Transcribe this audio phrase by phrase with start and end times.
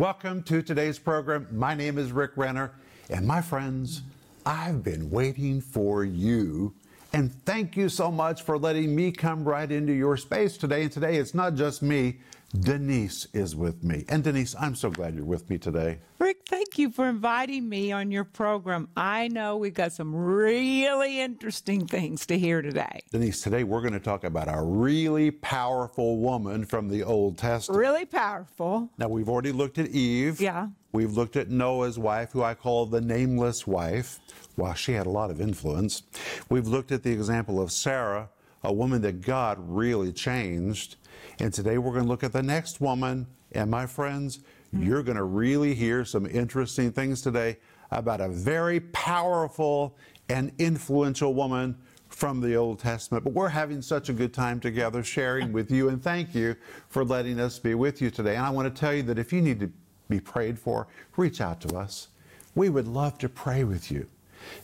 [0.00, 1.46] Welcome to today's program.
[1.52, 2.72] My name is Rick Renner,
[3.10, 4.00] and my friends,
[4.46, 6.72] I've been waiting for you.
[7.12, 10.84] And thank you so much for letting me come right into your space today.
[10.84, 12.20] And today it's not just me,
[12.58, 14.06] Denise is with me.
[14.08, 15.98] And Denise, I'm so glad you're with me today.
[16.18, 16.29] Rick,
[16.70, 18.88] thank you for inviting me on your program.
[18.96, 23.00] I know we've got some really interesting things to hear today.
[23.10, 27.76] Denise, today we're going to talk about a really powerful woman from the Old Testament.
[27.76, 28.88] Really powerful.
[28.98, 30.40] Now, we've already looked at Eve.
[30.40, 30.68] Yeah.
[30.92, 34.20] We've looked at Noah's wife, who I call the nameless wife.
[34.56, 36.04] Well, she had a lot of influence.
[36.50, 38.28] We've looked at the example of Sarah,
[38.62, 40.98] a woman that God really changed.
[41.40, 43.26] And today we're going to look at the next woman.
[43.50, 44.38] And my friends,
[44.74, 44.86] Mm-hmm.
[44.86, 47.58] you're going to really hear some interesting things today
[47.90, 49.96] about a very powerful
[50.28, 51.76] and influential woman
[52.08, 53.24] from the Old Testament.
[53.24, 55.88] But we're having such a good time together sharing with you.
[55.88, 56.54] And thank you
[56.88, 58.36] for letting us be with you today.
[58.36, 59.72] And I want to tell you that if you need to
[60.08, 62.08] be prayed for, reach out to us.
[62.54, 64.06] We would love to pray with you.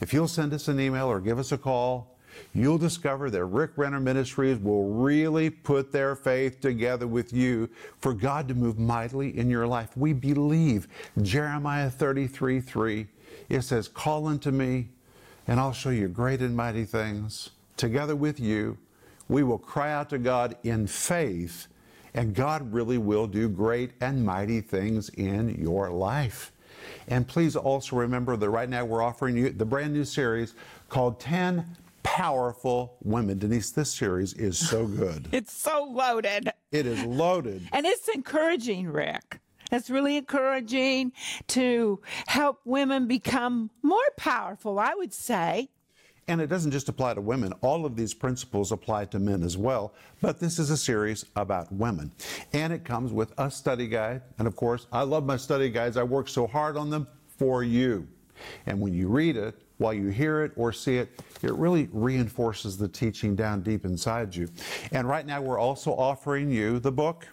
[0.00, 2.15] If you'll send us an email or give us a call,
[2.54, 8.12] you'll discover that Rick Renner Ministries will really put their faith together with you for
[8.12, 9.96] God to move mightily in your life.
[9.96, 10.88] We believe
[11.22, 13.06] Jeremiah 33 3.
[13.48, 14.88] It says, Call unto me,
[15.46, 17.50] and I'll show you great and mighty things.
[17.76, 18.78] Together with you,
[19.28, 21.68] we will cry out to God in faith,
[22.14, 26.52] and God really will do great and mighty things in your life.
[27.08, 30.54] And please also remember that right now we're offering you the brand new series
[30.88, 31.76] called 10
[32.16, 33.38] Powerful Women.
[33.38, 35.28] Denise, this series is so good.
[35.32, 36.50] It's so loaded.
[36.72, 37.68] It is loaded.
[37.74, 39.38] And it's encouraging, Rick.
[39.70, 41.12] It's really encouraging
[41.48, 45.68] to help women become more powerful, I would say.
[46.26, 49.58] And it doesn't just apply to women, all of these principles apply to men as
[49.58, 49.92] well.
[50.22, 52.12] But this is a series about women.
[52.54, 54.22] And it comes with a study guide.
[54.38, 55.98] And of course, I love my study guides.
[55.98, 58.08] I work so hard on them for you.
[58.64, 62.76] And when you read it, while you hear it or see it, it really reinforces
[62.76, 64.48] the teaching down deep inside you.
[64.92, 67.26] And right now, we're also offering you the book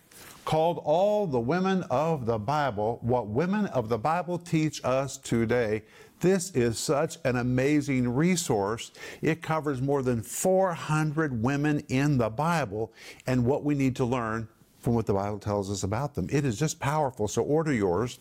[0.46, 5.84] called All the Women of the Bible What Women of the Bible Teach Us Today.
[6.20, 8.92] This is such an amazing resource.
[9.22, 12.94] It covers more than 400 women in the Bible
[13.28, 14.48] and what we need to learn
[14.80, 16.28] from what the Bible tells us about them.
[16.30, 17.28] It is just powerful.
[17.28, 18.20] So order yours.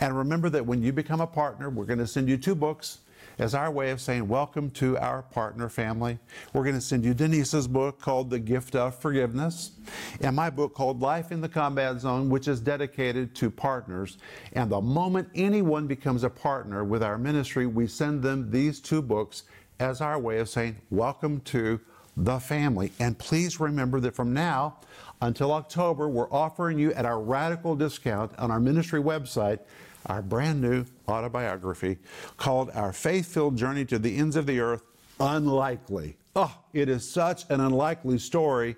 [0.00, 3.00] And remember that when you become a partner, we're going to send you two books
[3.38, 6.18] as our way of saying welcome to our partner family.
[6.52, 9.72] We're going to send you Denise's book called The Gift of Forgiveness
[10.20, 14.18] and my book called Life in the Combat Zone, which is dedicated to partners.
[14.52, 19.02] And the moment anyone becomes a partner with our ministry, we send them these two
[19.02, 19.44] books
[19.80, 21.80] as our way of saying welcome to
[22.16, 22.92] the family.
[23.00, 24.78] And please remember that from now
[25.20, 29.58] until October, we're offering you at our radical discount on our ministry website
[30.06, 31.98] our brand new autobiography
[32.36, 34.82] called Our Faith Filled Journey to the Ends of the Earth
[35.20, 36.16] Unlikely.
[36.36, 38.76] Oh, it is such an unlikely story,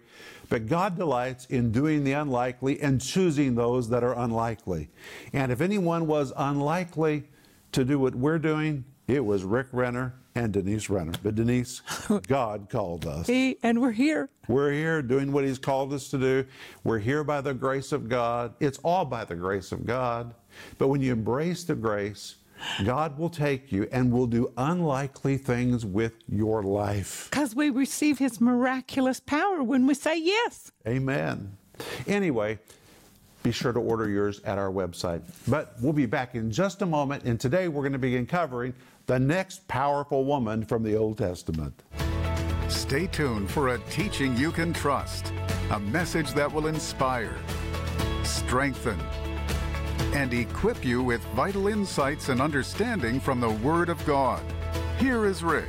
[0.51, 4.91] but God delights in doing the unlikely and choosing those that are unlikely.
[5.33, 7.25] And if anyone was unlikely
[7.73, 11.13] to do what we're doing, it was Rick Renner and Denise Renner.
[11.23, 11.81] But Denise,
[12.29, 13.27] God called us.
[13.27, 14.29] He, and we're here.
[14.49, 16.45] We're here doing what He's called us to do.
[16.85, 18.55] We're here by the grace of God.
[18.61, 20.35] It's all by the grace of God.
[20.79, 22.37] But when you embrace the grace,
[22.85, 27.29] God will take you and will do unlikely things with your life.
[27.31, 30.73] Because we receive His miraculous power when we say yes.
[30.87, 31.57] Amen.
[32.07, 32.59] Anyway,
[33.43, 35.23] be sure to order yours at our website.
[35.47, 38.75] But we'll be back in just a moment, and today we're going to begin covering
[39.07, 41.83] the next powerful woman from the Old Testament.
[42.69, 45.33] Stay tuned for a teaching you can trust,
[45.71, 47.37] a message that will inspire,
[48.25, 48.99] strengthen,
[50.17, 54.43] and equip you with vital insights and understanding from the Word of God.
[54.99, 55.69] Here is Rick.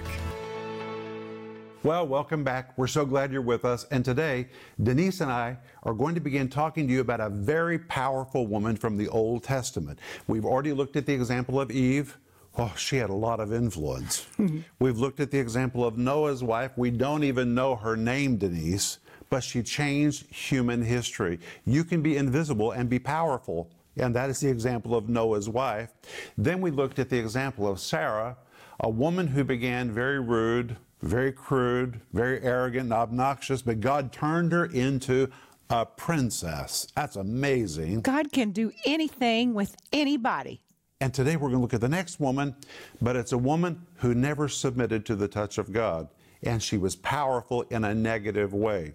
[1.84, 2.78] Well, welcome back.
[2.78, 3.86] We're so glad you're with us.
[3.92, 4.48] And today,
[4.82, 8.78] Denise and I are going to begin talking to you about a very powerful woman
[8.78, 10.00] from the Old Testament.
[10.28, 12.18] We've already looked at the example of Eve.
[12.58, 14.28] Oh, she had a lot of influence.
[14.80, 16.72] We've looked at the example of Noah's wife.
[16.78, 21.38] We don't even know her name, Denise, but she changed human history.
[21.66, 23.70] You can be invisible and be powerful.
[24.00, 25.94] And that is the example of Noah's wife.
[26.38, 28.38] Then we looked at the example of Sarah,
[28.80, 34.52] a woman who began very rude, very crude, very arrogant and obnoxious, but God turned
[34.52, 35.30] her into
[35.70, 36.88] a princess.
[36.96, 38.02] That's amazing.
[38.02, 40.62] God can do anything with anybody.
[41.00, 42.56] And today we're going to look at the next woman,
[43.02, 46.08] but it's a woman who never submitted to the touch of God,
[46.42, 48.94] and she was powerful in a negative way.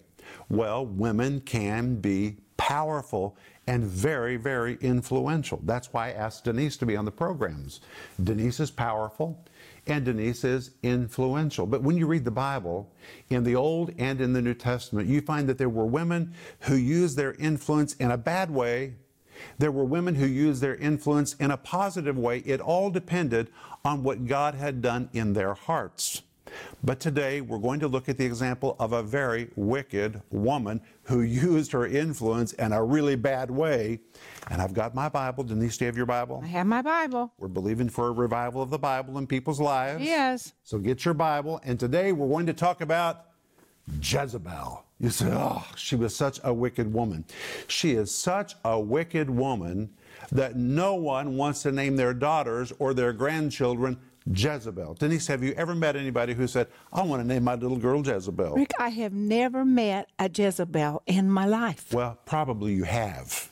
[0.48, 3.36] Well, women can be powerful
[3.66, 5.60] and very, very influential.
[5.64, 7.80] That's why I asked Denise to be on the programs.
[8.22, 9.44] Denise is powerful
[9.86, 11.66] and Denise is influential.
[11.66, 12.92] But when you read the Bible,
[13.30, 16.76] in the Old and in the New Testament, you find that there were women who
[16.76, 18.94] used their influence in a bad way.
[19.58, 22.38] There were women who used their influence in a positive way.
[22.38, 23.48] It all depended
[23.84, 26.22] on what God had done in their hearts.
[26.84, 31.22] But today we're going to look at the example of a very wicked woman who
[31.22, 34.00] used her influence in a really bad way.
[34.50, 35.44] And I've got my Bible.
[35.44, 36.40] Denise, do you have your Bible?
[36.42, 37.32] I have my Bible.
[37.38, 40.02] We're believing for a revival of the Bible in people's lives.
[40.02, 40.52] Yes.
[40.64, 41.60] So get your Bible.
[41.64, 43.26] And today we're going to talk about
[44.00, 44.84] Jezebel.
[44.98, 47.24] You say, oh, she was such a wicked woman.
[47.66, 49.90] She is such a wicked woman
[50.30, 54.94] that no one wants to name their daughters or their grandchildren Jezebel.
[54.94, 58.06] Denise, have you ever met anybody who said, I want to name my little girl
[58.06, 58.54] Jezebel?
[58.54, 61.92] Rick, I have never met a Jezebel in my life.
[61.92, 63.50] Well, probably you have,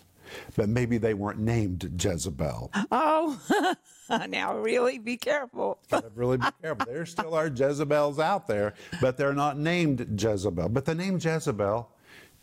[0.57, 2.71] but maybe they weren't named Jezebel.
[2.91, 3.75] Oh,
[4.29, 5.79] now really be careful.
[5.91, 6.87] Gotta really be careful.
[6.87, 10.69] There still are Jezebels out there, but they're not named Jezebel.
[10.69, 11.91] But the name Jezebel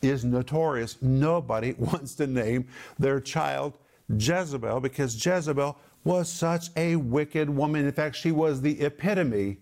[0.02, 1.02] is notorious.
[1.02, 2.68] Nobody wants to name
[3.00, 3.78] their child
[4.10, 7.86] Jezebel because Jezebel was such a wicked woman.
[7.86, 9.58] In fact, she was the epitome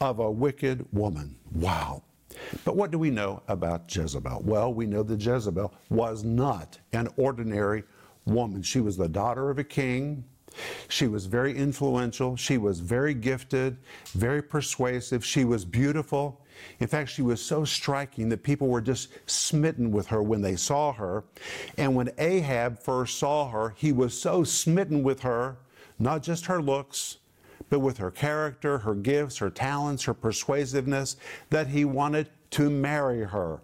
[0.00, 1.36] of a wicked woman.
[1.52, 2.02] Wow.
[2.64, 4.42] But what do we know about Jezebel?
[4.44, 7.84] Well, we know that Jezebel was not an ordinary
[8.24, 8.62] woman.
[8.62, 10.24] She was the daughter of a king.
[10.88, 12.36] She was very influential.
[12.36, 13.78] She was very gifted,
[14.12, 15.24] very persuasive.
[15.24, 16.40] She was beautiful.
[16.80, 20.56] In fact, she was so striking that people were just smitten with her when they
[20.56, 21.24] saw her.
[21.76, 25.56] And when Ahab first saw her, he was so smitten with her
[25.98, 27.18] not just her looks,
[27.70, 31.16] but with her character, her gifts, her talents, her persuasiveness,
[31.50, 33.60] that he wanted to marry her.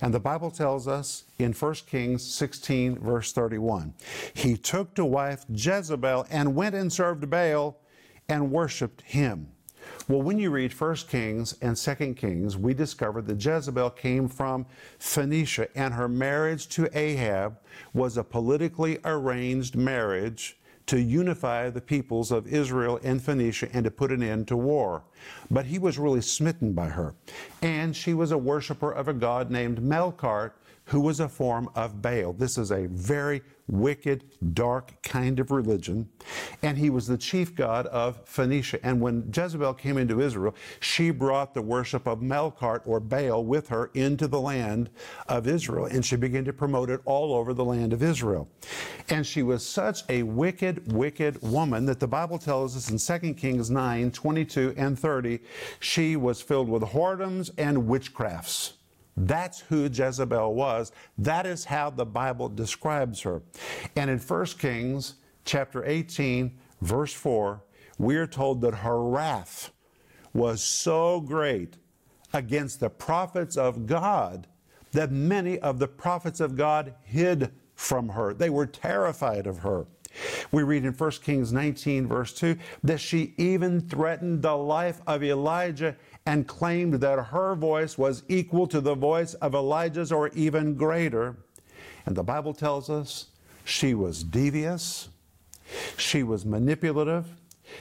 [0.00, 3.94] And the Bible tells us in 1 Kings 16, verse 31,
[4.32, 7.78] he took to wife Jezebel and went and served Baal
[8.28, 9.48] and worshiped him.
[10.08, 14.66] Well, when you read 1 Kings and 2 Kings, we discover that Jezebel came from
[14.98, 17.58] Phoenicia, and her marriage to Ahab
[17.92, 23.90] was a politically arranged marriage to unify the peoples of Israel and Phoenicia and to
[23.90, 25.02] put an end to war.
[25.50, 27.14] But he was really smitten by her.
[27.62, 30.52] And she was a worshiper of a god named Melkart,
[30.86, 32.32] who was a form of Baal.
[32.32, 36.08] This is a very wicked, dark kind of religion.
[36.62, 38.84] And he was the chief god of Phoenicia.
[38.84, 43.68] And when Jezebel came into Israel, she brought the worship of Melkart or Baal with
[43.68, 44.90] her into the land
[45.28, 45.86] of Israel.
[45.86, 48.48] And she began to promote it all over the land of Israel.
[49.08, 53.34] And she was such a wicked, wicked woman that the Bible tells us in 2
[53.34, 55.40] Kings 9 22 and 30,
[55.80, 58.74] she was filled with whoredoms and witchcrafts.
[59.16, 60.92] That's who Jezebel was.
[61.18, 63.42] That is how the Bible describes her.
[63.96, 65.14] And in 1 Kings
[65.44, 67.62] chapter 18, verse 4,
[67.98, 69.70] we are told that her wrath
[70.32, 71.76] was so great
[72.32, 74.48] against the prophets of God
[74.92, 78.34] that many of the prophets of God hid from her.
[78.34, 79.86] They were terrified of her.
[80.52, 85.22] We read in 1 Kings 19, verse 2, that she even threatened the life of
[85.22, 85.96] Elijah
[86.26, 91.36] and claimed that her voice was equal to the voice of Elijah's or even greater.
[92.06, 93.26] And the Bible tells us
[93.64, 95.08] she was devious,
[95.96, 97.26] she was manipulative,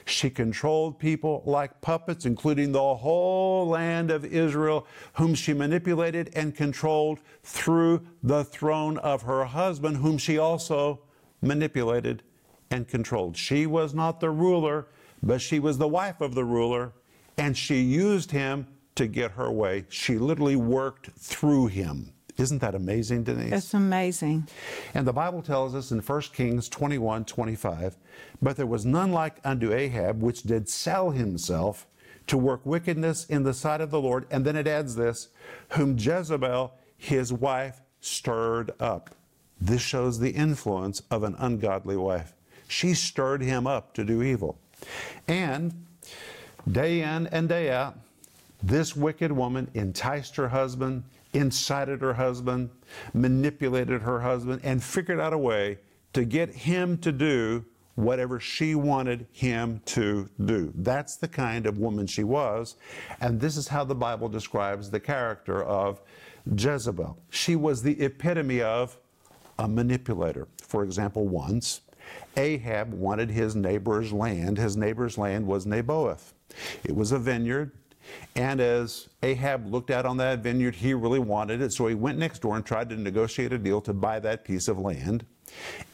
[0.05, 6.55] she controlled people like puppets, including the whole land of Israel, whom she manipulated and
[6.55, 11.01] controlled through the throne of her husband, whom she also
[11.43, 12.23] manipulated
[12.71, 13.37] and controlled.
[13.37, 14.87] She was not the ruler,
[15.21, 16.93] but she was the wife of the ruler,
[17.37, 19.85] and she used him to get her way.
[19.89, 22.13] She literally worked through him.
[22.37, 23.53] Isn't that amazing, Denise?
[23.53, 24.47] It's amazing.
[24.93, 27.95] And the Bible tells us in 1 Kings 21 25,
[28.41, 31.85] but there was none like unto Ahab, which did sell himself
[32.27, 34.25] to work wickedness in the sight of the Lord.
[34.31, 35.29] And then it adds this,
[35.69, 39.15] whom Jezebel, his wife, stirred up.
[39.63, 42.33] This shows the influence of an ungodly wife.
[42.67, 44.59] She stirred him up to do evil.
[45.25, 45.85] And
[46.69, 47.97] day in and day out,
[48.61, 52.71] this wicked woman enticed her husband, incited her husband,
[53.13, 55.77] manipulated her husband, and figured out a way
[56.11, 57.63] to get him to do
[57.95, 60.73] whatever she wanted him to do.
[60.75, 62.75] That's the kind of woman she was.
[63.21, 66.01] And this is how the Bible describes the character of
[66.53, 67.17] Jezebel.
[67.29, 68.97] She was the epitome of
[69.59, 70.47] a manipulator.
[70.61, 71.81] For example, once
[72.37, 74.57] Ahab wanted his neighbor's land.
[74.57, 76.33] His neighbor's land was Naboth.
[76.83, 77.71] It was a vineyard.
[78.35, 81.71] And as Ahab looked out on that vineyard, he really wanted it.
[81.71, 84.67] So he went next door and tried to negotiate a deal to buy that piece
[84.67, 85.25] of land.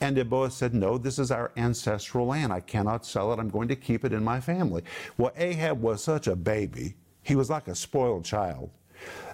[0.01, 2.51] And Nebaioth said, No, this is our ancestral land.
[2.51, 3.39] I cannot sell it.
[3.39, 4.83] I'm going to keep it in my family.
[5.17, 8.71] Well, Ahab was such a baby, he was like a spoiled child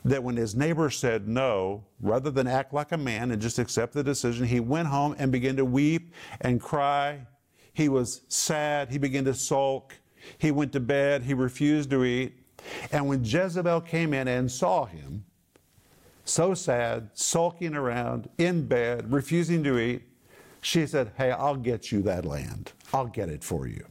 [0.04, 3.94] that when his neighbor said no, rather than act like a man and just accept
[3.94, 7.26] the decision, he went home and began to weep and cry.
[7.74, 8.92] He was sad.
[8.92, 9.94] He began to sulk.
[10.38, 11.24] He went to bed.
[11.24, 12.34] He refused to eat.
[12.92, 15.26] And when Jezebel came in and saw him,
[16.24, 20.04] so sad, sulking around, in bed, refusing to eat,
[20.62, 22.72] she said, Hey, I'll get you that land.
[22.94, 23.86] I'll get it for you.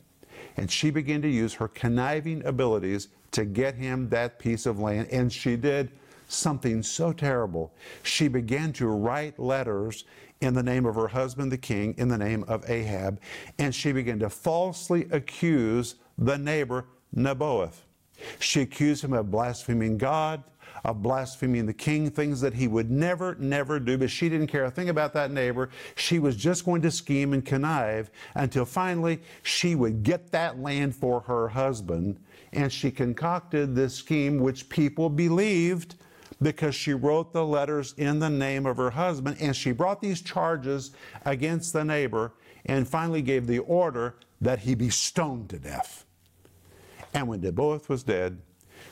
[0.57, 5.09] And she began to use her conniving abilities to get him that piece of land.
[5.11, 5.91] And she did
[6.29, 7.73] something so terrible.
[8.03, 10.05] She began to write letters
[10.41, 13.21] in the name of her husband, the king, in the name of Ahab,
[13.59, 16.87] and she began to falsely accuse the neighbor,
[17.17, 17.83] Nebaioth.
[18.39, 20.43] She accused him of blaspheming God,
[20.85, 23.97] of blaspheming the king, things that he would never, never do.
[23.97, 25.71] But she didn't care a thing about that neighbor.
[25.97, 30.95] She was just going to scheme and connive until finally she would get that land
[30.95, 32.19] for her husband.
[32.55, 35.97] And she concocted this scheme which people believed
[36.41, 40.21] because she wrote the letters in the name of her husband and she brought these
[40.21, 40.93] charges
[41.25, 42.33] against the neighbor
[42.67, 46.05] and finally gave the order that he be stoned to death.
[47.13, 48.39] And when Nebaioth was dead,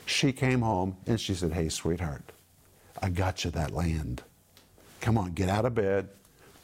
[0.05, 2.31] she came home and she said, Hey, sweetheart,
[3.01, 4.23] I got you that land.
[5.01, 6.09] Come on, get out of bed,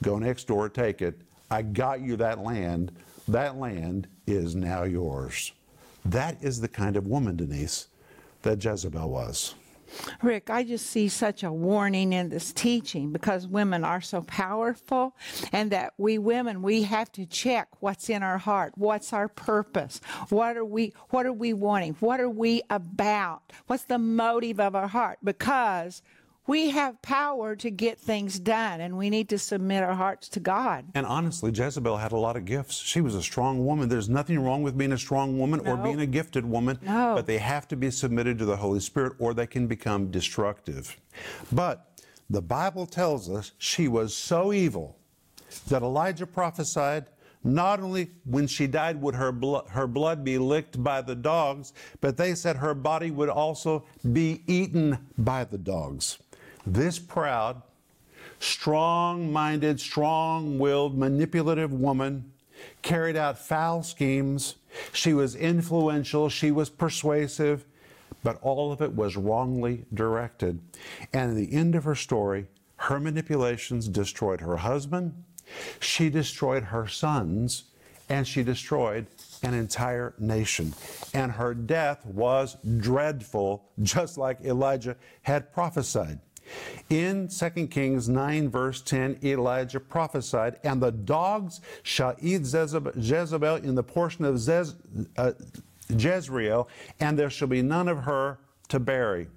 [0.02, 1.20] go next door, take it.
[1.52, 2.92] I got you that land.
[3.28, 5.52] That land is now yours.
[6.06, 7.88] That is the kind of woman, Denise,
[8.42, 9.56] that Jezebel was.
[10.22, 15.16] Rick, I just see such a warning in this teaching because women are so powerful
[15.52, 20.02] and that we women we have to check what's in our heart, what's our purpose,
[20.30, 24.76] what are we what are we wanting, what are we about, what's the motive of
[24.76, 25.20] our heart?
[25.24, 26.02] Because
[26.50, 30.40] we have power to get things done, and we need to submit our hearts to
[30.40, 30.84] God.
[30.96, 32.80] And honestly, Jezebel had a lot of gifts.
[32.80, 33.88] She was a strong woman.
[33.88, 35.74] There's nothing wrong with being a strong woman no.
[35.74, 37.14] or being a gifted woman, no.
[37.14, 40.98] but they have to be submitted to the Holy Spirit or they can become destructive.
[41.52, 42.02] But
[42.32, 44.98] the Bible tells us she was so evil
[45.68, 47.06] that Elijah prophesied
[47.44, 51.74] not only when she died would her, blo- her blood be licked by the dogs,
[52.02, 56.18] but they said her body would also be eaten by the dogs.
[56.72, 57.64] This proud,
[58.38, 62.32] strong minded, strong willed, manipulative woman
[62.84, 64.54] carried out foul schemes.
[64.94, 67.66] She was influential, she was persuasive,
[68.22, 70.60] but all of it was wrongly directed.
[71.12, 72.46] And at the end of her story,
[72.76, 75.24] her manipulations destroyed her husband,
[75.80, 77.64] she destroyed her sons,
[78.10, 79.08] and she destroyed
[79.42, 80.76] an entire nation.
[81.16, 86.20] And her death was dreadful, just like Elijah had prophesied.
[86.90, 93.76] In 2 Kings 9, verse 10, Elijah prophesied, And the dogs shall eat Jezebel in
[93.76, 94.76] the portion of Zez,
[95.18, 95.34] uh,
[95.90, 96.68] Jezreel,
[97.00, 98.40] and there shall be none of her
[98.70, 99.28] to bury.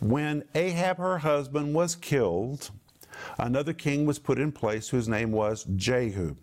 [0.00, 2.70] When Ahab, her husband, was killed,
[3.38, 6.36] another king was put in place whose name was Jehu.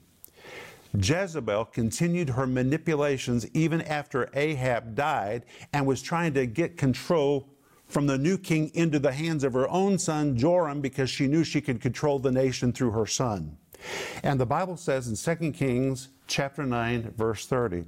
[0.95, 7.49] Jezebel continued her manipulations even after Ahab died and was trying to get control
[7.87, 11.43] from the new king into the hands of her own son Joram because she knew
[11.43, 13.57] she could control the nation through her son.
[14.23, 17.85] And the Bible says in 2 Kings chapter 9 verse 30,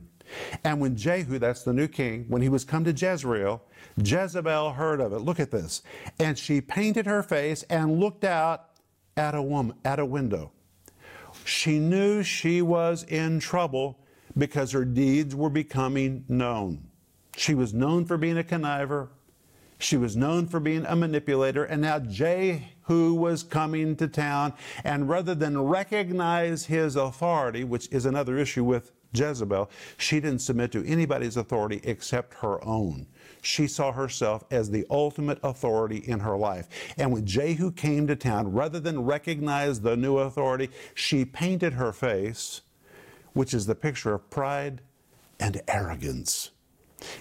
[0.63, 3.61] and when Jehu, that's the new king, when he was come to Jezreel,
[3.97, 5.19] Jezebel heard of it.
[5.19, 5.81] Look at this.
[6.19, 8.69] And she painted her face and looked out
[9.15, 10.51] at a woman at a window.
[11.43, 13.99] She knew she was in trouble
[14.37, 16.87] because her deeds were becoming known.
[17.37, 19.09] She was known for being a conniver,
[19.77, 24.53] she was known for being a manipulator, and now Jehu was coming to town,
[24.83, 30.71] and rather than recognize his authority, which is another issue with Jezebel, she didn't submit
[30.73, 33.07] to anybody's authority except her own.
[33.41, 36.67] She saw herself as the ultimate authority in her life.
[36.97, 41.93] And when Jehu came to town, rather than recognize the new authority, she painted her
[41.93, 42.61] face,
[43.33, 44.81] which is the picture of pride
[45.39, 46.51] and arrogance.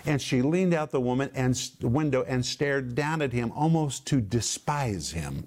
[0.06, 4.20] And she leaned out the woman and window and stared down at him almost to
[4.20, 5.46] despise him.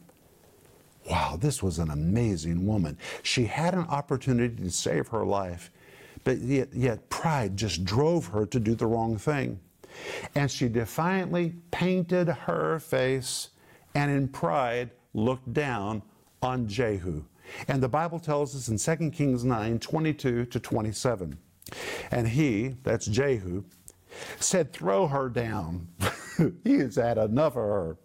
[1.09, 2.97] Wow, this was an amazing woman.
[3.23, 5.71] She had an opportunity to save her life,
[6.23, 9.59] but yet, yet pride just drove her to do the wrong thing.
[10.35, 13.49] And she defiantly painted her face
[13.95, 16.01] and in pride looked down
[16.41, 17.23] on Jehu.
[17.67, 21.37] And the Bible tells us in 2 Kings 9 22 to 27.
[22.11, 23.63] And he, that's Jehu,
[24.39, 25.87] said, Throw her down.
[26.63, 27.97] he has had enough of her.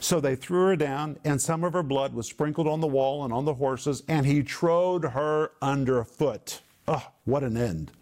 [0.00, 3.24] So they threw her down, and some of her blood was sprinkled on the wall
[3.24, 6.60] and on the horses, and he trode her underfoot.
[6.86, 7.92] Oh, what an end.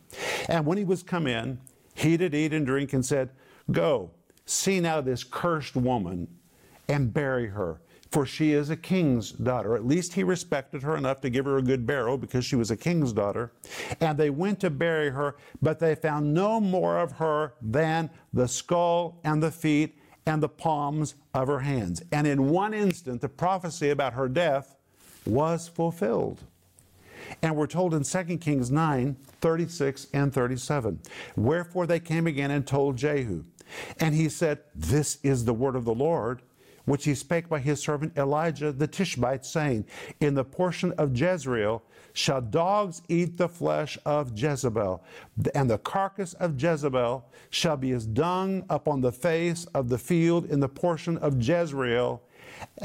[0.48, 1.58] And when he was come in,
[1.94, 3.30] he did eat and drink and said,
[3.70, 4.10] Go,
[4.44, 6.28] see now this cursed woman
[6.88, 7.80] and bury her
[8.12, 9.74] for she is a king's daughter.
[9.74, 12.70] At least he respected her enough to give her a good burial because she was
[12.70, 13.52] a king's daughter.
[14.00, 18.46] And they went to bury her, but they found no more of her than the
[18.46, 22.02] skull and the feet and the palms of her hands.
[22.12, 24.76] And in one instant, the prophecy about her death
[25.24, 26.42] was fulfilled.
[27.40, 31.00] And we're told in 2 Kings 9 36 and 37.
[31.34, 33.44] Wherefore they came again and told Jehu.
[33.98, 36.42] And he said, This is the word of the Lord
[36.84, 39.84] which he spake by his servant Elijah the Tishbite, saying,
[40.20, 45.02] In the portion of Jezreel shall dogs eat the flesh of Jezebel,
[45.54, 50.46] and the carcass of Jezebel shall be as dung upon the face of the field
[50.46, 52.22] in the portion of Jezreel,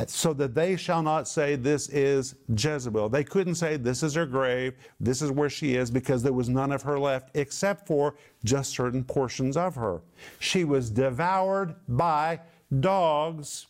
[0.07, 3.09] so that they shall not say, This is Jezebel.
[3.09, 6.49] They couldn't say, This is her grave, this is where she is, because there was
[6.49, 10.01] none of her left, except for just certain portions of her.
[10.39, 12.39] She was devoured by
[12.79, 13.67] dogs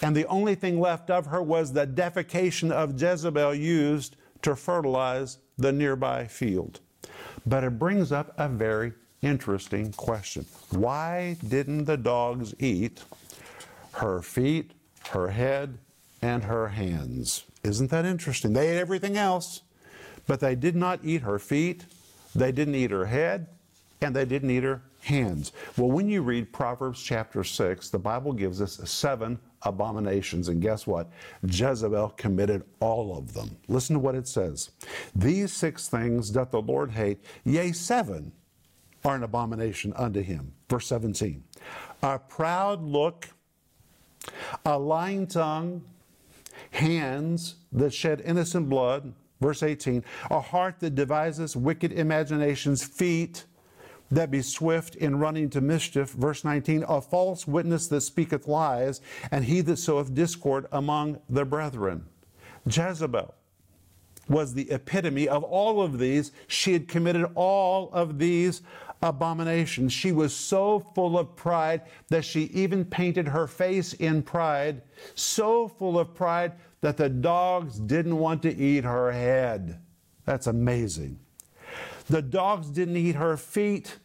[0.00, 5.38] and the only thing left of her was the defecation of Jezebel used to fertilize
[5.58, 6.80] the nearby field.
[7.46, 10.46] But it brings up a very interesting question.
[10.70, 13.02] Why didn't the dogs eat
[13.94, 14.72] her feet,
[15.10, 15.78] her head,
[16.20, 17.44] and her hands?
[17.62, 18.52] Isn't that interesting?
[18.52, 19.62] They ate everything else,
[20.26, 21.84] but they did not eat her feet,
[22.34, 23.48] they didn't eat her head,
[24.00, 25.52] and they didn't eat her hands.
[25.76, 30.48] Well, when you read Proverbs chapter 6, the Bible gives us seven abominations.
[30.48, 31.10] And guess what?
[31.44, 33.56] Jezebel committed all of them.
[33.68, 34.70] Listen to what it says
[35.14, 38.32] These six things doth the Lord hate, yea, seven
[39.04, 40.52] are an abomination unto him.
[40.68, 41.42] Verse 17
[42.02, 43.28] A proud look,
[44.64, 45.82] a lying tongue,
[46.70, 49.12] hands that shed innocent blood.
[49.40, 53.44] Verse 18 A heart that devises wicked imaginations, feet
[54.12, 56.10] that be swift in running to mischief.
[56.10, 61.46] Verse 19, a false witness that speaketh lies, and he that soweth discord among the
[61.46, 62.04] brethren.
[62.66, 63.34] Jezebel
[64.28, 66.30] was the epitome of all of these.
[66.46, 68.60] She had committed all of these
[69.02, 69.94] abominations.
[69.94, 74.82] She was so full of pride that she even painted her face in pride,
[75.14, 79.80] so full of pride that the dogs didn't want to eat her head.
[80.26, 81.18] That's amazing.
[82.08, 83.98] The dogs didn't eat her feet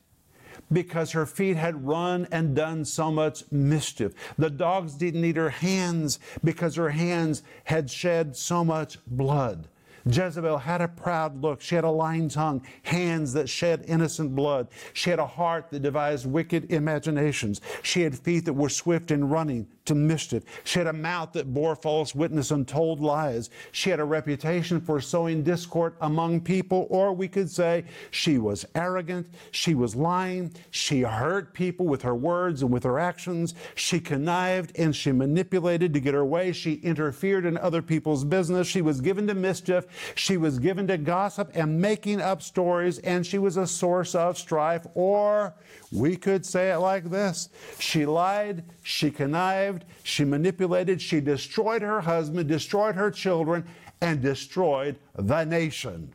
[0.72, 4.14] because her feet had run and done so much mischief.
[4.38, 9.68] The dogs didn't eat her hands because her hands had shed so much blood.
[10.12, 11.62] Jezebel had a proud look.
[11.62, 14.68] She had a lying tongue, hands that shed innocent blood.
[14.94, 17.62] She had a heart that devised wicked imaginations.
[17.84, 20.44] She had feet that were swift in running to mischief.
[20.64, 23.50] She had a mouth that bore false witness and told lies.
[23.72, 28.66] She had a reputation for sowing discord among people, or we could say she was
[28.76, 33.56] arrogant, she was lying, she hurt people with her words and with her actions.
[33.76, 36.52] She connived and she manipulated to get her way.
[36.52, 38.68] She interfered in other people's business.
[38.68, 39.86] She was given to mischief.
[40.16, 44.38] She was given to gossip and making up stories, and she was a source of
[44.38, 44.86] strife.
[44.94, 45.54] Or
[45.92, 52.02] we could say it like this She lied, she connived she manipulated, she destroyed her
[52.02, 53.66] husband, destroyed her children,
[54.02, 56.14] and destroyed the nation.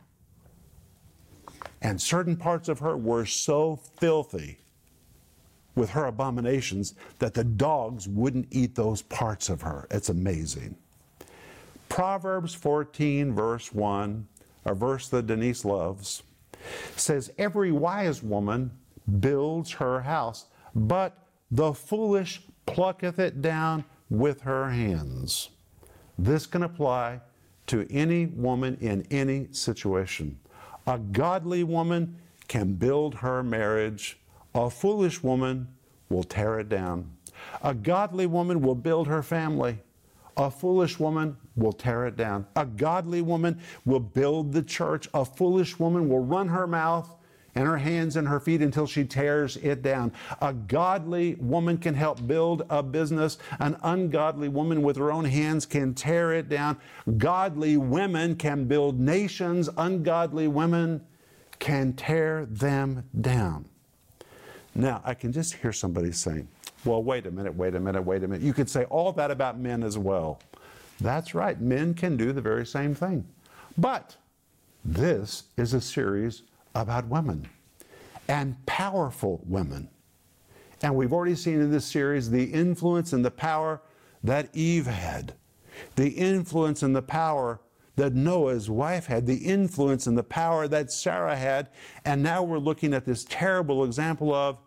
[1.81, 4.59] And certain parts of her were so filthy
[5.75, 9.87] with her abominations that the dogs wouldn't eat those parts of her.
[9.91, 10.75] It's amazing.
[11.93, 14.27] Proverbs 14, verse 1,
[14.65, 16.23] a verse that Denise loves,
[16.95, 18.71] says, Every wise woman
[19.19, 21.15] builds her house, but
[21.51, 25.51] the foolish plucketh it down with her hands.
[26.17, 27.21] This can apply
[27.67, 30.39] to any woman in any situation.
[30.87, 34.17] A godly woman can build her marriage,
[34.55, 35.67] a foolish woman
[36.09, 37.11] will tear it down.
[37.61, 39.77] A godly woman will build her family.
[40.37, 42.47] A foolish woman will tear it down.
[42.55, 45.07] A godly woman will build the church.
[45.13, 47.15] A foolish woman will run her mouth
[47.55, 50.11] and her hands and her feet until she tears it down.
[50.41, 53.37] A godly woman can help build a business.
[53.59, 56.77] An ungodly woman with her own hands can tear it down.
[57.17, 59.69] Godly women can build nations.
[59.77, 61.05] Ungodly women
[61.59, 63.65] can tear them down.
[64.75, 66.47] Now, I can just hear somebody saying,
[66.85, 68.43] well, wait a minute, wait a minute, wait a minute.
[68.43, 70.39] You could say all that about men as well.
[71.01, 73.25] That's right, men can do the very same thing.
[73.77, 74.15] But
[74.85, 76.43] this is a series
[76.75, 77.49] about women
[78.27, 79.89] and powerful women.
[80.81, 83.81] And we've already seen in this series the influence and the power
[84.23, 85.33] that Eve had,
[85.95, 87.59] the influence and the power
[87.95, 91.69] that Noah's wife had, the influence and the power that Sarah had,
[92.05, 94.59] and now we're looking at this terrible example of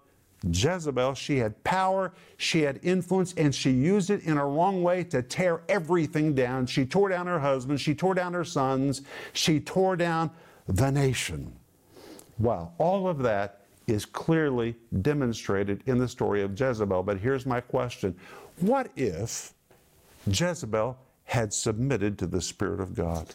[0.44, 1.14] Jezebel.
[1.14, 5.22] She had power, she had influence, and she used it in a wrong way to
[5.22, 6.66] tear everything down.
[6.66, 10.30] She tore down her husband, she tore down her sons, she tore down
[10.66, 11.52] the nation.
[12.38, 17.02] Wow, all of that is clearly demonstrated in the story of Jezebel.
[17.02, 18.16] But here's my question
[18.60, 19.54] What if
[20.26, 23.34] Jezebel had submitted to the Spirit of God?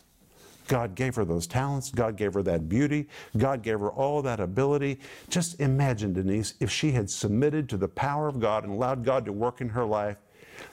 [0.72, 1.92] God gave her those talents.
[1.92, 3.10] God gave her that beauty.
[3.36, 5.02] God gave her all that ability.
[5.28, 9.26] Just imagine, Denise, if she had submitted to the power of God and allowed God
[9.26, 10.16] to work in her life,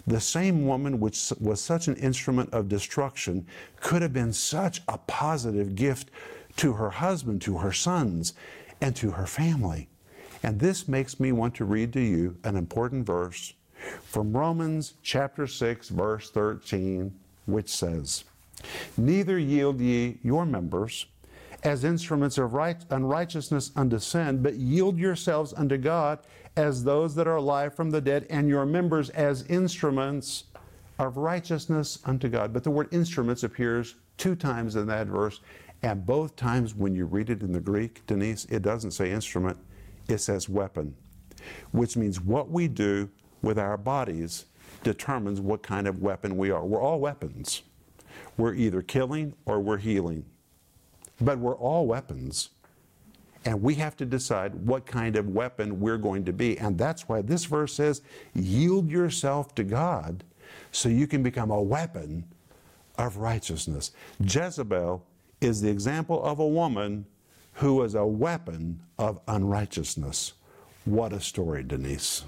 [0.06, 3.44] the same woman, which was such an instrument of destruction,
[3.80, 6.12] could have been such a positive gift
[6.58, 8.34] to her husband, to her sons,
[8.80, 9.88] and to her family.
[10.44, 13.52] And this makes me want to read to you an important verse
[14.04, 17.12] from Romans chapter 6, verse 13,
[17.46, 18.22] which says,
[18.96, 21.06] Neither yield ye your members
[21.64, 26.20] as instruments of right, unrighteousness unto sin, but yield yourselves unto God
[26.56, 30.44] as those that are alive from the dead, and your members as instruments
[30.98, 32.52] of righteousness unto God.
[32.52, 35.40] But the word instruments appears two times in that verse,
[35.82, 39.58] and both times when you read it in the Greek, Denise, it doesn't say instrument,
[40.08, 40.94] it says weapon,
[41.70, 43.08] which means what we do
[43.42, 44.46] with our bodies
[44.82, 46.64] determines what kind of weapon we are.
[46.64, 47.62] We're all weapons.
[48.37, 50.24] We're either killing or we're healing.
[51.20, 52.50] But we're all weapons.
[53.44, 56.59] And we have to decide what kind of weapon we're going to be.
[56.59, 58.02] And that's why this verse says,
[58.35, 60.24] yield yourself to God
[60.72, 62.24] so you can become a weapon
[62.96, 63.92] of righteousness.
[64.20, 65.04] Jezebel
[65.40, 67.07] is the example of a woman
[67.54, 70.33] who was a weapon of unrighteousness.
[70.85, 72.24] What a story, Denise.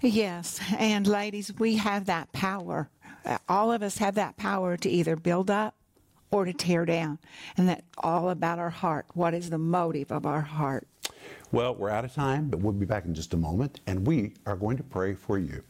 [0.00, 2.88] Yes, and ladies, we have that power.
[3.24, 5.74] Uh, All of us have that power to either build up
[6.30, 7.18] or to tear down.
[7.56, 9.06] And that's all about our heart.
[9.14, 10.86] What is the motive of our heart?
[11.52, 14.34] Well, we're out of time, but we'll be back in just a moment, and we
[14.44, 15.62] are going to pray for you.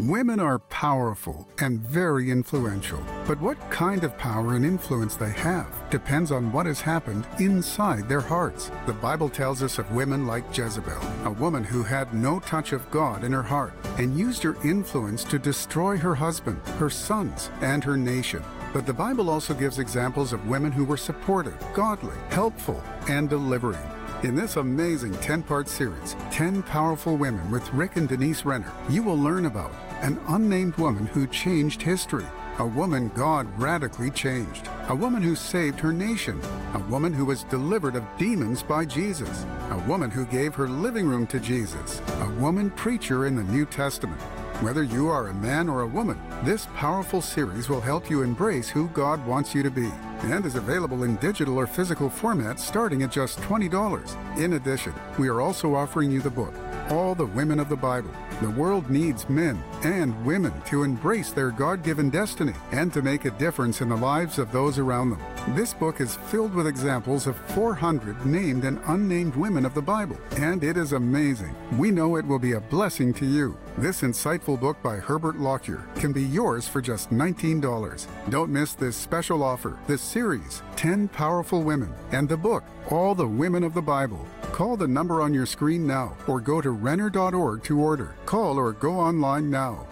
[0.00, 5.68] Women are powerful and very influential, but what kind of power and influence they have
[5.88, 8.72] depends on what has happened inside their hearts.
[8.86, 12.90] The Bible tells us of women like Jezebel, a woman who had no touch of
[12.90, 17.84] God in her heart and used her influence to destroy her husband, her sons, and
[17.84, 18.42] her nation.
[18.72, 23.93] But the Bible also gives examples of women who were supportive, godly, helpful, and delivering.
[24.24, 29.02] In this amazing 10 part series, 10 Powerful Women with Rick and Denise Renner, you
[29.02, 32.24] will learn about an unnamed woman who changed history,
[32.58, 36.40] a woman God radically changed, a woman who saved her nation,
[36.72, 41.06] a woman who was delivered of demons by Jesus, a woman who gave her living
[41.06, 44.22] room to Jesus, a woman preacher in the New Testament.
[44.60, 48.68] Whether you are a man or a woman, this powerful series will help you embrace
[48.68, 49.90] who God wants you to be
[50.22, 54.38] and is available in digital or physical formats starting at just $20.
[54.38, 56.54] In addition, we are also offering you the book,
[56.88, 58.10] All the Women of the Bible.
[58.40, 63.24] The world needs men and women to embrace their God given destiny and to make
[63.24, 65.22] a difference in the lives of those around them.
[65.54, 70.16] This book is filled with examples of 400 named and unnamed women of the Bible,
[70.36, 71.54] and it is amazing.
[71.76, 73.56] We know it will be a blessing to you.
[73.76, 78.06] This insightful book by Herbert Lockyer can be yours for just $19.
[78.30, 83.26] Don't miss this special offer, this series, 10 Powerful Women, and the book, All the
[83.26, 84.24] Women of the Bible.
[84.52, 88.14] Call the number on your screen now or go to Renner.org to order.
[88.26, 89.88] Call or go online now.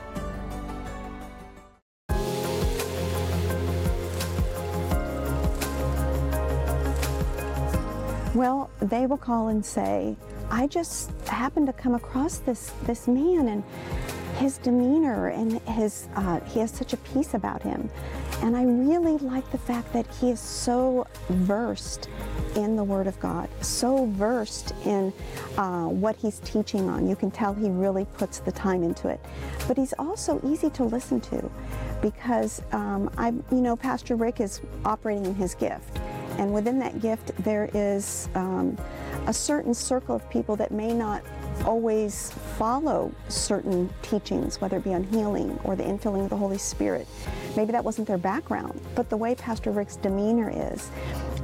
[8.83, 10.17] They will call and say,
[10.51, 13.65] I just happened to come across this this man and
[14.39, 17.89] his demeanor and his uh, he has such a peace about him,
[18.43, 22.09] and I really like the fact that he is so versed
[22.57, 25.13] in the Word of God, so versed in
[25.57, 27.09] uh, what he's teaching on.
[27.09, 29.21] You can tell he really puts the time into it,
[29.69, 31.51] but he's also easy to listen to,
[32.01, 36.01] because um, I, you know, Pastor Rick is operating in his gift.
[36.39, 38.77] And within that gift, there is um,
[39.27, 41.23] a certain circle of people that may not
[41.65, 46.59] always follow certain teachings, whether it be on healing or the infilling of the Holy
[46.59, 47.07] Spirit.
[47.57, 50.91] Maybe that wasn't their background, but the way Pastor Rick's demeanor is,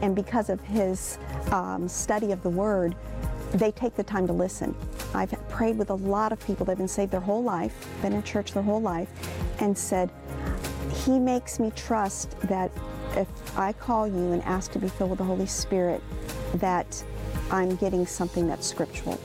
[0.03, 1.18] and because of his
[1.53, 2.96] um, study of the Word,
[3.53, 4.74] they take the time to listen.
[5.14, 8.12] I've prayed with a lot of people that have been saved their whole life, been
[8.12, 9.09] in church their whole life,
[9.61, 10.11] and said,
[11.05, 12.70] He makes me trust that
[13.16, 16.03] if I call you and ask to be filled with the Holy Spirit,
[16.55, 17.03] that
[17.51, 19.18] I'm getting something that's scriptural.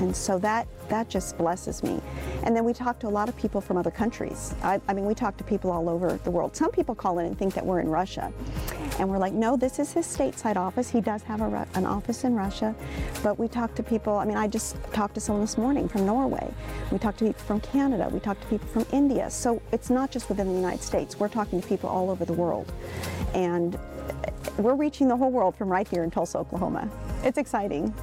[0.00, 2.00] And so that, that just blesses me.
[2.42, 4.54] And then we talk to a lot of people from other countries.
[4.62, 6.56] I, I mean, we talk to people all over the world.
[6.56, 8.32] Some people call in and think that we're in Russia.
[8.98, 10.90] And we're like, no, this is his stateside office.
[10.90, 12.74] He does have a, an office in Russia.
[13.22, 16.06] But we talk to people, I mean, I just talked to someone this morning from
[16.06, 16.52] Norway.
[16.90, 18.08] We talk to people from Canada.
[18.10, 19.30] We talk to people from India.
[19.30, 21.18] So it's not just within the United States.
[21.18, 22.72] We're talking to people all over the world.
[23.34, 23.78] And
[24.58, 26.90] we're reaching the whole world from right here in Tulsa, Oklahoma.
[27.22, 27.94] It's exciting.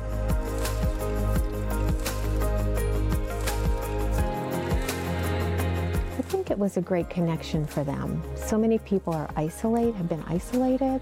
[6.48, 8.24] Think it was a great connection for them.
[8.36, 11.02] So many people are isolated, have been isolated,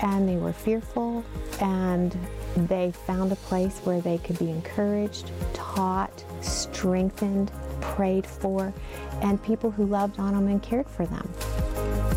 [0.00, 1.22] and they were fearful,
[1.60, 2.16] and
[2.56, 7.50] they found a place where they could be encouraged, taught, strengthened,
[7.82, 8.72] prayed for,
[9.20, 12.13] and people who loved on them and cared for them.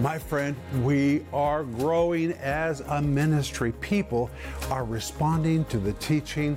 [0.00, 3.72] My friend, we are growing as a ministry.
[3.80, 4.30] People
[4.70, 6.56] are responding to the teaching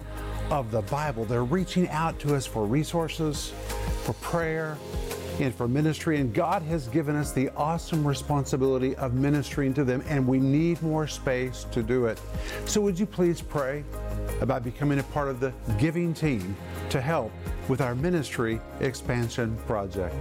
[0.52, 1.26] of the Bible.
[1.26, 3.52] They're reaching out to us for resources,
[4.04, 4.78] for prayer,
[5.40, 6.20] and for ministry.
[6.20, 10.80] And God has given us the awesome responsibility of ministering to them, and we need
[10.84, 12.22] more space to do it.
[12.66, 13.84] So, would you please pray
[14.40, 16.56] about becoming a part of the giving team
[16.92, 17.32] to help
[17.68, 20.14] with our ministry expansion project?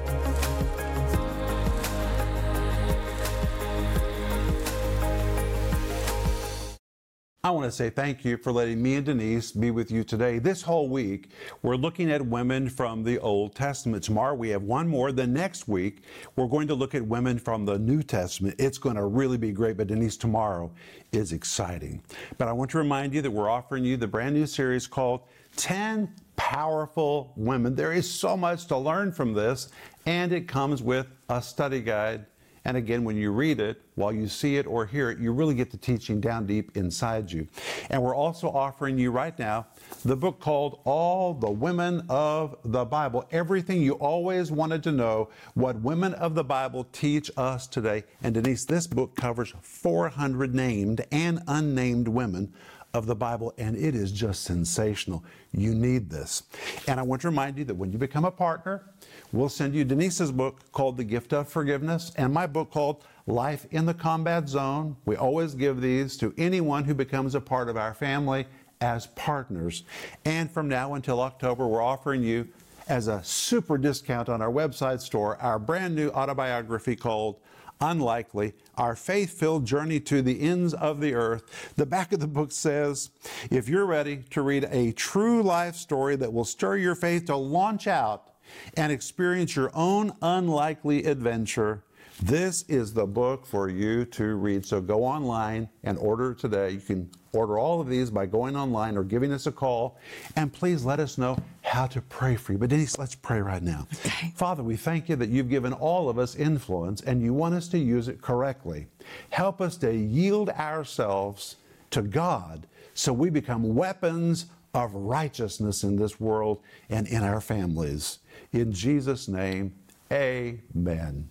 [7.51, 10.39] I want to say thank you for letting me and Denise be with you today.
[10.39, 11.31] This whole week,
[11.63, 14.05] we're looking at women from the Old Testament.
[14.05, 15.11] Tomorrow, we have one more.
[15.11, 16.05] The next week,
[16.37, 18.55] we're going to look at women from the New Testament.
[18.57, 20.71] It's going to really be great, but Denise, tomorrow
[21.11, 22.05] is exciting.
[22.39, 25.23] But I want to remind you that we're offering you the brand new series called
[25.57, 27.75] 10 Powerful Women.
[27.75, 29.71] There is so much to learn from this,
[30.07, 32.27] and it comes with a study guide
[32.65, 35.55] and again, when you read it, while you see it or hear it, you really
[35.55, 37.49] get the teaching down deep inside you.
[37.89, 39.67] And we're also offering you right now
[40.05, 43.27] the book called All the Women of the Bible.
[43.31, 48.05] Everything you always wanted to know, what women of the Bible teach us today.
[48.23, 52.53] And Denise, this book covers 400 named and unnamed women
[52.93, 55.25] of the Bible, and it is just sensational.
[55.53, 56.43] You need this.
[56.89, 58.83] And I want to remind you that when you become a partner,
[59.33, 63.67] we'll send you Denise's book called The Gift of Forgiveness and my book called Life
[63.71, 64.97] in the Combat Zone.
[65.05, 68.47] We always give these to anyone who becomes a part of our family
[68.81, 69.85] as partners.
[70.25, 72.49] And from now until October, we're offering you
[72.89, 77.39] as a super discount on our website store our brand new autobiography called
[77.81, 81.73] unlikely, our faith filled journey to the ends of the earth.
[81.77, 83.11] The back of the book says
[83.51, 87.37] if you're ready to read a true life story that will stir your faith to
[87.37, 88.31] launch out
[88.77, 91.83] and experience your own unlikely adventure,
[92.23, 94.67] this is the book for you to read.
[94.67, 96.71] So go online and order today.
[96.71, 99.97] You can order all of these by going online or giving us a call.
[100.37, 102.59] And please let us know how to pray for you.
[102.59, 103.87] But Denise, let's pray right now.
[103.95, 104.33] Okay.
[104.35, 107.69] Father, we thank you that you've given all of us influence and you want us
[107.69, 108.87] to use it correctly.
[109.31, 111.57] Help us to yield ourselves
[111.91, 116.61] to God so we become weapons of righteousness in this world
[116.91, 118.19] and in our families.
[118.53, 119.73] In Jesus' name,
[120.13, 121.29] amen.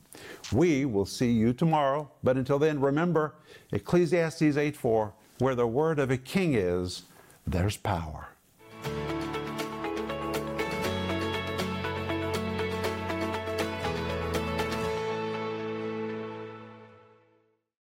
[0.51, 3.35] We will see you tomorrow, but until then, remember
[3.71, 7.03] Ecclesiastes 8 4 where the word of a king is,
[7.47, 8.27] there's power.